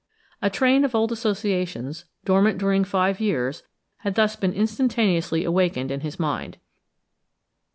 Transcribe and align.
A 0.41 0.49
train 0.49 0.83
of 0.83 0.95
old 0.95 1.11
associations, 1.11 2.05
dormant 2.25 2.57
during 2.57 2.83
five 2.83 3.19
years, 3.19 3.61
had 3.97 4.15
thus 4.15 4.35
been 4.35 4.51
instantaneously 4.51 5.43
awakened 5.43 5.91
in 5.91 5.99
his 5.99 6.19
mind. 6.19 6.57